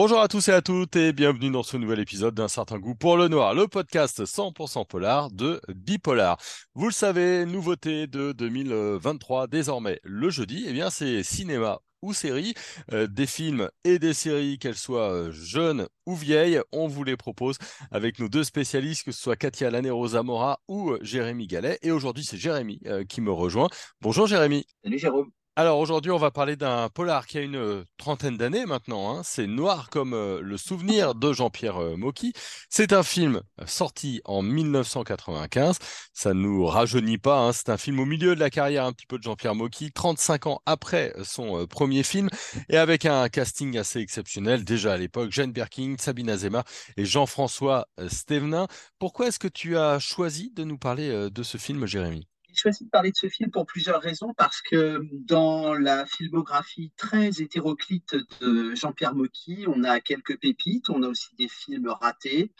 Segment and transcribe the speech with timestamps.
[0.00, 2.94] Bonjour à tous et à toutes et bienvenue dans ce nouvel épisode d'un certain goût
[2.94, 6.38] pour le noir, le podcast 100% polar de Bipolar.
[6.76, 12.54] Vous le savez, nouveauté de 2023 désormais le jeudi, eh bien c'est cinéma ou séries,
[12.92, 17.16] euh, des films et des séries, qu'elles soient euh, jeunes ou vieilles, on vous les
[17.16, 17.58] propose
[17.90, 21.76] avec nos deux spécialistes, que ce soit Katia Lané-Rosa Mora ou euh, Jérémy Gallet.
[21.82, 23.68] Et aujourd'hui, c'est Jérémy qui me rejoint.
[24.00, 24.64] Bonjour Jérémy.
[24.84, 25.32] Salut Jérôme.
[25.60, 29.10] Alors aujourd'hui, on va parler d'un polar qui a une euh, trentaine d'années maintenant.
[29.10, 29.22] Hein.
[29.24, 32.32] C'est Noir comme euh, le souvenir de Jean-Pierre euh, Mocky.
[32.70, 35.80] C'est un film sorti en 1995.
[36.12, 37.40] Ça ne nous rajeunit pas.
[37.40, 37.52] Hein.
[37.52, 40.46] C'est un film au milieu de la carrière un petit peu de Jean-Pierre Mocky, 35
[40.46, 42.28] ans après son premier film,
[42.68, 45.32] et avec un casting assez exceptionnel déjà à l'époque.
[45.32, 46.62] Jeanne Birkin, Sabine Azema
[46.96, 48.68] et Jean-François Stevenin.
[49.00, 52.28] Pourquoi est-ce que tu as choisi de nous parler de ce film, Jérémy?
[52.48, 56.92] J'ai choisi de parler de ce film pour plusieurs raisons, parce que dans la filmographie
[56.96, 62.52] très hétéroclite de Jean-Pierre Mocky, on a quelques pépites, on a aussi des films ratés.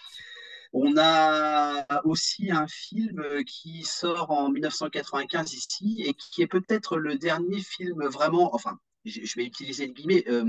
[0.74, 7.16] On a aussi un film qui sort en 1995 ici et qui est peut-être le
[7.16, 10.44] dernier film vraiment, enfin, je vais utiliser le guillemets, euh,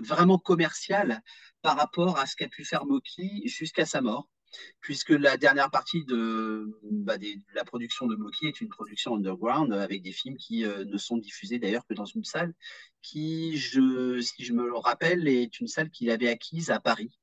[0.00, 1.22] vraiment commercial
[1.62, 4.28] par rapport à ce qu'a pu faire Mocky jusqu'à sa mort
[4.80, 7.16] puisque la dernière partie de, bah,
[7.54, 11.16] la production de Moki est une production underground avec des films qui euh, ne sont
[11.16, 12.52] diffusés d'ailleurs que dans une salle
[13.00, 17.18] qui, si je me le rappelle, est une salle qu'il avait acquise à Paris.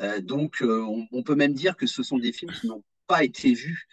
[0.00, 3.24] Euh, donc, euh, on, peut même dire que ce sont des films qui n'ont pas
[3.24, 3.88] été vus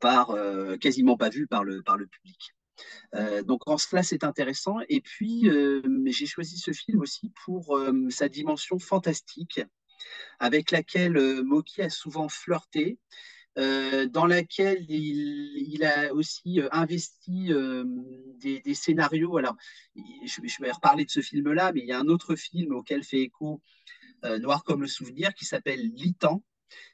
[0.00, 0.34] par,
[0.80, 2.54] quasiment pas vus par le public.
[3.44, 4.78] donc en cela, c'est intéressant.
[4.88, 5.50] Et puis,
[6.06, 9.60] j'ai choisi ce film aussi pour sa dimension fantastique
[10.38, 12.98] avec laquelle euh, Moki a souvent flirté,
[13.58, 17.50] euh, dans laquelle il, a aussi euh, investi
[18.38, 19.38] des, scénarios.
[19.38, 19.56] Alors,
[19.94, 23.20] je, vais reparler de ce film-là, mais il y a un autre film auquel fait
[23.20, 23.60] écho
[24.40, 26.42] Noir comme le souvenir qui s'appelle Litan.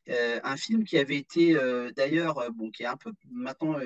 [0.07, 1.55] un film qui avait été
[1.97, 3.79] d'ailleurs, bon, qui est un peu maintenant,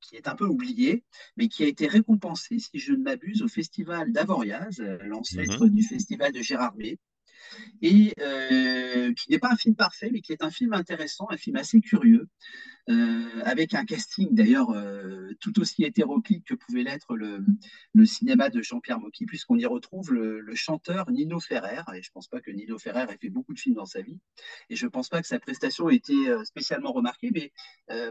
[0.00, 1.04] qui est un peu oublié,
[1.36, 5.74] mais qui a été récompensé, si je ne m'abuse, au festival d'Avoriaz, l'ancêtre mhm.
[5.74, 6.98] du festival de Gérard Gérardmer
[7.82, 11.36] et euh, qui n'est pas un film parfait, mais qui est un film intéressant, un
[11.36, 12.28] film assez curieux,
[12.88, 17.44] euh, avec un casting d'ailleurs euh, tout aussi hétéroclite que pouvait l'être le,
[18.06, 22.28] cinéma de Jean-Pierre Mocky, puisqu'on y retrouve le, chanteur Nino Ferrer, et je ne pense
[22.28, 24.18] pas que Nino Ferrer ait fait beaucoup de films dans sa vie,
[24.70, 27.52] et je ne pense pas que sa prestation ait été spécialement remarquée, mais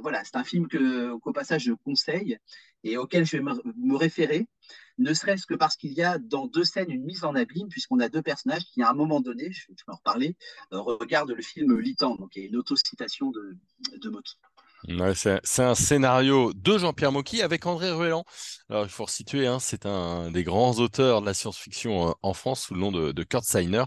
[0.02, 2.38] voilà, c'est un film qu'au passage je conseille
[2.84, 4.48] et auquel je vais me référer
[4.98, 8.00] ne serait-ce que parce qu'il y a dans deux scènes une mise en abîme, puisqu'on
[8.00, 10.36] a deux personnages qui, à un moment donné, je, vais en reparler,
[10.74, 13.58] euh, regardent le film Litan, donc il y a une autocitation de,
[14.02, 14.36] de Moki.
[15.16, 18.24] c'est un scénario de Jean-Pierre Mocky avec André Ruellan.
[18.70, 22.34] Alors il faut resituer, hein, c'est un des grands auteurs de la science-fiction euh, en
[22.34, 23.84] France sous le nom de, Kurt Seiner,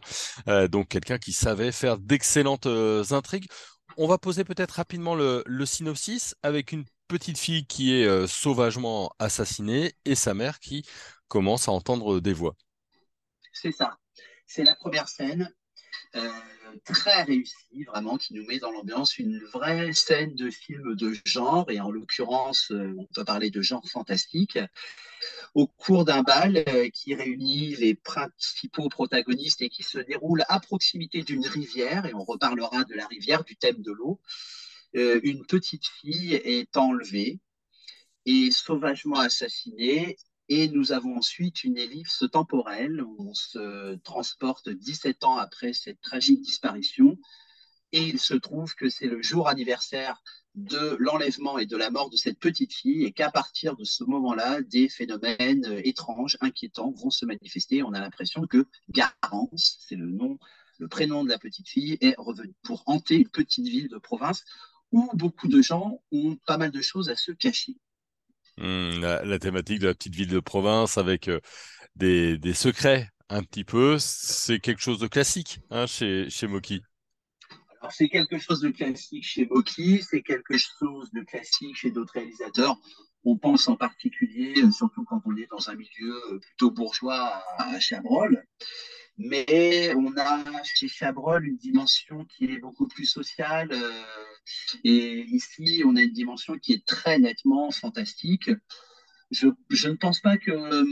[0.49, 3.49] euh, donc quelqu'un qui savait faire d'excellentes intrigues.
[3.97, 8.29] On va poser peut-être rapidement le, le synopsis avec une petite fille qui est euh,
[8.29, 10.87] sauvagement assassinée et sa mère qui
[11.27, 12.55] commence à entendre des voix.
[13.53, 13.99] C'est ça.
[14.47, 15.53] C'est la première scène.
[16.15, 16.29] Euh,
[16.85, 21.69] très réussie, vraiment, qui nous met dans l'ambiance une vraie scène de film de genre,
[21.69, 24.59] et en l'occurrence, euh, on peut parler de genre fantastique,
[25.55, 31.23] au cours d'un bal qui réunit les principaux protagonistes et qui se déroule à proximité
[31.23, 34.21] d'une rivière, et on reparlera de la rivière, du thème de l'eau.
[34.97, 37.39] Euh, une petite fille est enlevée
[38.27, 40.17] et sauvagement assassinée.
[40.49, 46.01] Et nous avons ensuite une ellipse temporelle où on se transporte 17 ans après cette
[46.01, 47.17] tragique disparition.
[47.93, 50.21] Et il se trouve que c'est le jour anniversaire
[50.57, 54.03] de l'enlèvement et de la mort de cette petite fille et qu'à partir de ce
[54.05, 57.85] moment-là, des phénomènes étranges, inquiétants vont se manifester.
[57.85, 60.39] On a l'impression que Garance, c'est le nom,
[60.79, 64.45] le prénom de la petite fille, est revenu pour hanter une petite ville de province
[64.93, 67.75] où beaucoup de gens ont pas mal de choses à se cacher.
[68.57, 71.41] Hmm, la, thématique de la petite ville de province avec euh,
[71.97, 76.83] des, secrets un petit peu, c'est quelque chose de classique hein, chez, chez Moki.
[77.81, 82.13] Alors c'est quelque chose de classique chez Moki, c'est quelque chose de classique chez d'autres
[82.13, 82.77] réalisateurs.
[83.25, 87.43] On pense en particulier, euh, surtout quand on est dans un milieu euh, plutôt bourgeois
[87.59, 88.45] à Chabrol,
[89.21, 93.69] mais on a chez Chabrol une dimension qui est beaucoup plus sociale.
[93.71, 94.03] Euh,
[94.83, 98.51] et ici, on a une dimension qui est très nettement fantastique.
[99.31, 100.85] Je, ne pense pas que euh,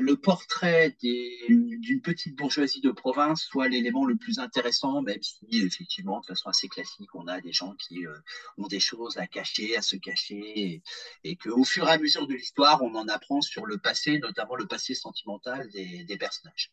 [0.00, 6.20] le portrait d'une petite bourgeoisie de province soit l'élément le plus intéressant, même si, effectivement,
[6.20, 8.18] de façon assez classique, on a des gens qui euh,
[8.56, 10.82] ont des choses à cacher, à se cacher,
[11.24, 14.56] et, qu'au fur et à mesure de l'histoire, on en apprend sur le passé, notamment
[14.56, 16.72] le passé sentimental des personnages.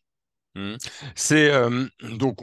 [0.56, 0.76] Mmh.
[1.16, 2.38] C'est euh, donc,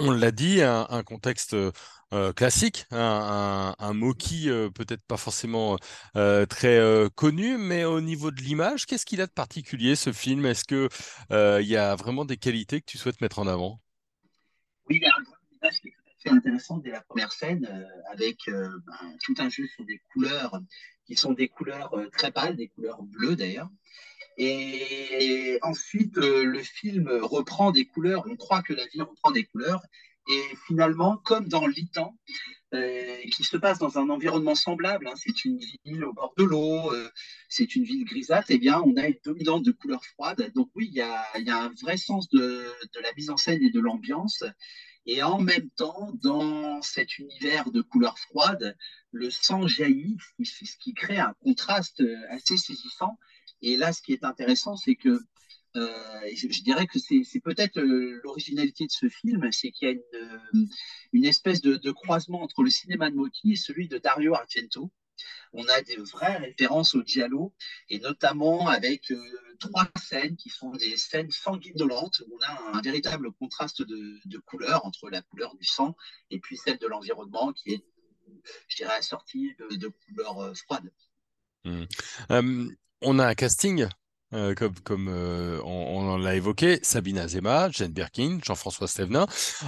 [0.00, 5.78] on l'a dit, un, un contexte euh, classique, un, un, euh, peut-être pas forcément
[6.16, 10.12] euh, très euh, connu, mais au niveau de l'image, qu'est-ce qu'il a de particulier ce
[10.12, 10.44] film?
[10.44, 10.88] Est-ce que
[11.30, 13.80] euh, il y a vraiment des qualités que tu souhaites mettre en avant?
[14.88, 15.22] Oui, il y a un
[15.62, 19.16] image qui est tout à fait intéressante dès la première scène, euh, avec euh, ben,
[19.24, 20.60] tout un jeu sur des couleurs
[21.06, 23.70] qui sont des couleurs euh, très pâles, des couleurs bleues d'ailleurs.
[24.38, 29.44] Et ensuite, euh, le film reprend des couleurs, on croit que la vie reprend des
[29.44, 29.82] couleurs,
[30.28, 32.16] et finalement, comme dans l'Itan,
[32.74, 36.44] euh, qui se passe dans un environnement semblable, hein, c'est une ville au bord de
[36.44, 37.10] l'eau, euh,
[37.48, 40.52] c'est une ville grisâtre, eh bien, on a une dominante de couleurs froides.
[40.54, 42.64] Donc oui, il y a, un vrai sens de,
[43.02, 44.44] la mise en scène et de l'ambiance.
[45.04, 48.76] Et en même temps, dans cet univers de couleurs froides,
[49.10, 53.18] le sang jaillit, ce qui, crée un contraste assez saisissant.
[53.62, 55.20] Et là, ce qui est intéressant, c'est que
[55.76, 59.94] euh, je, dirais que c'est peut-être euh, l'originalité de ce film, c'est qu'il y a
[59.94, 60.68] une,
[61.14, 64.90] euh, espèce de, croisement entre le cinéma de Motti et celui de Dario Argento.
[65.52, 67.54] On a des vraies références au giallo,
[67.88, 69.12] et notamment avec
[69.60, 74.84] trois scènes qui sont des scènes sanguinolentes, où on a un, véritable contraste de, couleurs
[74.84, 75.94] entre la couleur du sang
[76.30, 77.84] et puis celle de l'environnement, qui est,
[78.68, 80.90] je dirais, assortie de, couleurs froides.
[81.64, 81.84] Mmh.
[83.02, 83.86] On a un casting,
[84.32, 89.26] euh, comme, euh, on, l'a évoqué, Sabine Azema, Jane Birkin, Jean-François Stévenin.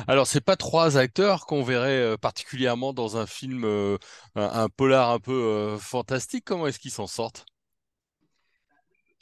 [0.08, 3.64] Alors, c'est pas trois acteurs qu'on verrait euh, particulièrement dans un film,
[4.34, 6.44] un, polar un peu fantastique.
[6.44, 7.44] Comment est-ce qu'ils s'en sortent?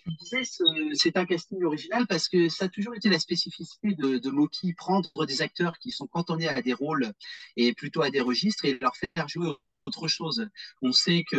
[0.04, 3.94] Tu disais, ce- c'est un casting original parce que ça a toujours été la spécificité
[3.94, 7.12] de, de Moki, prendre des acteurs qui sont cantonnés à des rôles
[7.56, 9.54] et plutôt à des registres et leur faire jouer
[9.86, 10.48] autre chose.
[10.80, 11.36] On sait que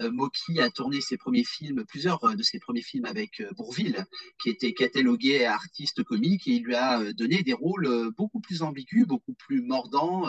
[0.00, 3.50] euh, Moki a tourné ses premiers films, plusieurs euh, de ses premiers films avec euh,
[3.56, 4.04] Bourvil,
[4.42, 9.06] qui était catalogué artiste comique, et il lui a donné des rôles beaucoup plus ambigus,
[9.06, 10.28] beaucoup plus mordants,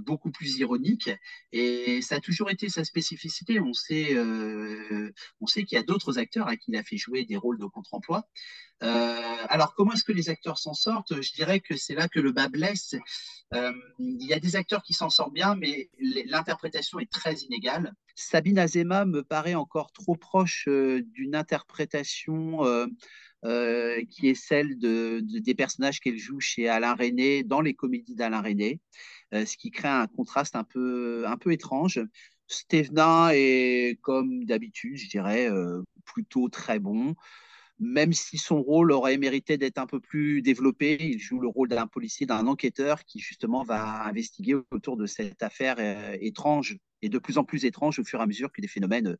[0.00, 1.10] beaucoup plus ironiques.
[1.52, 3.60] Et ça a toujours été sa spécificité.
[3.60, 4.16] On sait,
[5.40, 7.58] on sait qu'il y a d'autres acteurs à qui il a fait jouer des rôles
[7.58, 8.26] de contre-emploi.
[8.82, 11.20] Euh, alors, comment est-ce que les acteurs s'en sortent?
[11.22, 12.94] Je dirais que c'est là que le bas blesse.
[13.54, 15.88] Euh, il y a des acteurs qui s'en sortent bien, mais
[16.26, 17.94] l'interprétation est très inégale.
[18.14, 22.60] Sabine Azema me paraît encore trop proche euh, d'une interprétation
[24.10, 28.16] qui est celle de, de- des personnages qu'elle joue chez Alain Resnais dans les comédies
[28.16, 32.00] d'Alain euh, ce qui crée un contraste un peu, un peu étrange.
[32.48, 35.48] Stevenin est, comme d'habitude, je dirais,
[36.04, 37.14] plutôt très bon
[37.78, 41.68] même si son rôle aurait mérité d'être un peu plus développé, il joue le rôle
[41.68, 47.08] d'un policier, d'un enquêteur qui justement va investiguer autour de cette affaire euh, étrange et
[47.08, 49.16] de plus en plus étrange au fur et à mesure que des phénomènes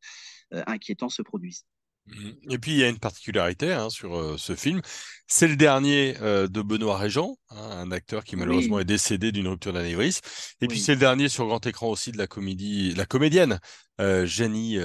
[0.55, 1.67] euh, inquiétants se produisent.
[2.07, 2.37] Mhm.
[2.51, 4.81] Et puis il y a une particularité hein, sur euh, ce film,
[5.27, 9.33] c'est le dernier euh, de Benoît Régent, hein, un acteur qui malheureusement Oui, est décédé
[9.33, 10.21] d'une rupture d'anévrisme.
[10.61, 13.59] Et puis c'est le dernier sur grand écran aussi de la comédie, la comédienne
[14.01, 14.79] euh, Jenny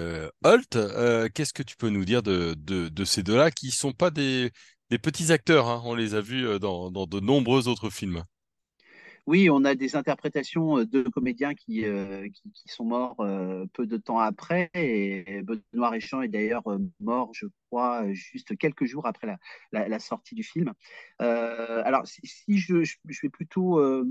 [0.43, 0.77] Holt.
[1.33, 4.51] Qu'est-ce que tu peux nous dire de, de, de ces deux-là qui sont pas des,
[4.89, 8.23] des petits acteurs, hein, on les a vus dans, dans de nombreux autres films.
[9.27, 12.27] Oui, on a des interprétations euh, de comédiens qui, euh,
[12.65, 14.69] sont morts euh, peu de temps après.
[14.73, 16.63] Et Benoît Réchamp est d'ailleurs
[16.99, 19.27] mort, je euh, juste quelques jours après
[19.71, 20.73] la, sortie du film.
[21.21, 22.75] Euh, alors, si, je,
[23.23, 24.05] vais plutôt euh,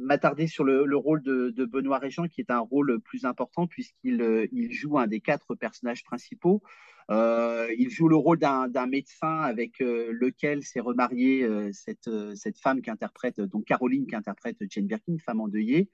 [0.00, 4.48] m'attarder sur le, le rôle de, Benoît Réchamp, qui est un rôle plus important puisqu'il
[4.52, 6.62] il joue un des quatre personnages principaux.
[7.10, 13.40] Il joue le rôle d'un médecin avec lequel s'est remariée cette, cette femme qui interprète,
[13.40, 15.90] donc Caroline qui interprète Jane Birkin, femme endeuillée.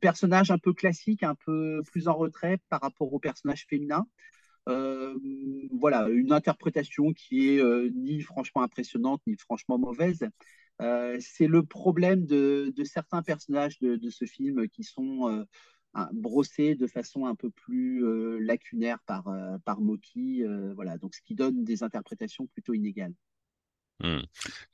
[0.00, 4.06] Personnage un peu classique, un peu plus en retrait par rapport au personnage féminin.
[4.68, 5.14] Euh,
[5.72, 10.24] voilà, une interprétation qui est euh, ni franchement impressionnante, ni franchement mauvaise.
[10.80, 15.46] Euh, c'est le problème de, certains personnages de, ce film qui sont
[16.12, 18.02] brossés de façon un peu plus
[18.40, 19.24] lacunaire par,
[19.64, 20.44] par Moki.
[20.74, 23.14] Voilà, donc ce qui donne des interprétations plutôt inégales.
[24.00, 24.22] Hmm.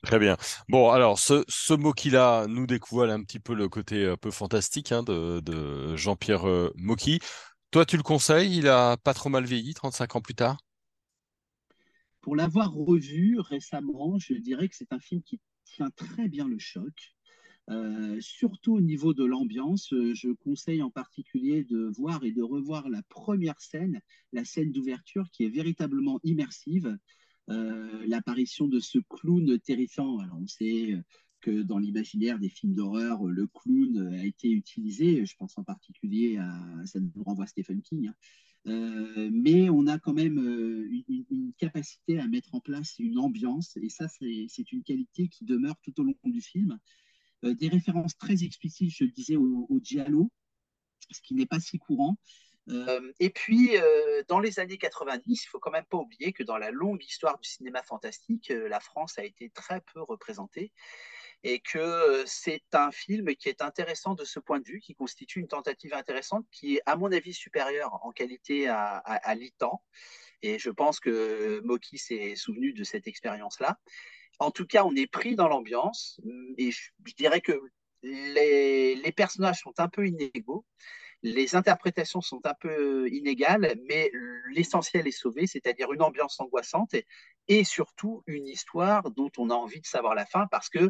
[0.01, 0.37] Très bien.
[0.69, 4.91] Bon, alors ce, ce Moki-là nous dévoile un petit peu le côté un peu fantastique
[4.91, 7.19] hein, de, de Jean-Pierre Mocky.
[7.71, 8.57] Toi, tu le conseilles?
[8.57, 10.57] Il a pas trop mal vieilli, 35 ans plus tard?
[12.21, 16.57] Pour l'avoir revu récemment, je dirais que c'est un film qui tient très bien le
[16.59, 17.15] choc.
[17.69, 22.41] Euh, surtout au niveau de l'ambiance, euh, je conseille en particulier de voir et de
[22.41, 24.01] revoir la première scène,
[24.33, 26.97] la scène d'ouverture qui est véritablement immersive.
[27.51, 30.17] Euh, L'apparition de ce clown terrifiant.
[30.19, 30.95] Alors on sait
[31.41, 35.25] que dans l'imaginaire des films d'horreur, le clown a été utilisé.
[35.25, 38.09] Je pense en particulier à, ça nous renvoie à Stephen King,
[38.65, 43.89] hein, mais on a quand même une, capacité à mettre en place une ambiance, et
[43.89, 46.77] ça, c'est une qualité qui demeure tout au long du film.
[47.43, 50.31] des références très explicites, je le disais, au, au Giallo,
[51.11, 52.17] ce qui n'est pas si courant.
[52.69, 56.43] Euh, et puis, euh, dans les années 90, il faut quand même pas oublier que
[56.43, 60.71] dans la longue histoire du cinéma fantastique, euh, la France a été très peu représentée
[61.43, 65.39] et que c'est un film qui est intéressant de ce point de vue, qui constitue
[65.39, 69.81] une tentative intéressante, qui est à mon avis supérieure en qualité à, à, l'ITAN.
[70.41, 73.77] Et je pense que Moki s'est souvenu de cette expérience-là.
[74.39, 76.19] En tout cas, on est pris dans l'ambiance
[76.57, 77.59] et je, dirais que
[78.03, 80.65] les, personnages sont un peu inégaux.
[81.21, 84.09] Les interprétations sont un peu inégales, mais
[84.51, 86.95] l'essentiel est sauvé, c'est-à-dire une ambiance angoissante
[87.63, 90.89] surtout une histoire dont on a envie de savoir la fin parce que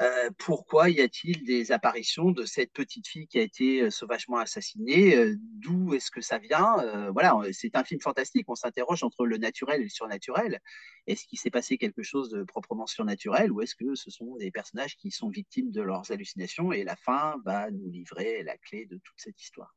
[0.00, 4.38] euh, pourquoi y a-t-il des apparitions de cette petite fille qui a été euh, sauvagement
[4.38, 6.76] assassinée euh, D'où est-ce que ça vient
[7.12, 8.46] Voilà, c'est un film fantastique.
[8.48, 10.60] On s'interroge entre le naturel et le surnaturel.
[11.06, 14.50] Est-ce qu'il s'est passé quelque chose de proprement surnaturel ou est-ce que ce sont des
[14.50, 18.86] personnages qui sont victimes de leurs hallucinations et la fin va nous livrer la clé
[18.86, 19.74] de toute cette histoire?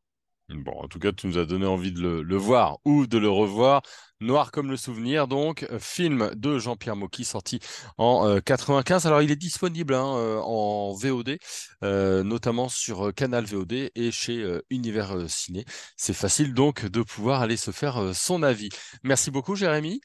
[0.49, 3.29] Bon, en tout cas, tu nous as donné envie de le, voir ou de le
[3.29, 3.81] revoir.
[4.21, 7.59] Noir comme le souvenir, donc, euh, film de Jean-Pierre Mocky, sorti
[7.97, 9.05] en 95.
[9.05, 11.37] Euh, Alors, il est disponible hein, euh, en VOD,
[11.81, 15.65] notamment sur Canal VOD et chez Univers Ciné.
[15.97, 18.69] C'est facile donc de pouvoir aller se faire son avis.
[19.03, 19.99] Merci beaucoup, Jérémy.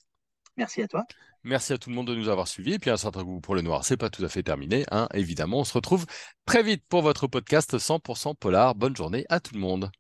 [0.56, 1.04] Merci à toi.
[1.44, 2.74] Merci à tout le monde de nous avoir suivis.
[2.74, 4.84] Et puis un certain goût pour le noir, c'est pas tout à fait terminé.
[4.90, 6.04] Hein, évidemment, on se retrouve
[6.46, 8.74] très vite pour votre podcast 100% polar.
[8.74, 9.90] Bonne journée à tout le monde.